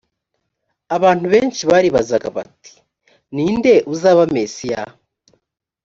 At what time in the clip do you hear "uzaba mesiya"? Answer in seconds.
3.93-4.83